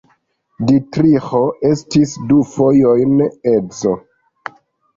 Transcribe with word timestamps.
Ditriĥo 0.69 1.41
estis 1.73 2.15
du 2.33 2.41
fojojn 2.55 3.25
edzo. 3.55 3.97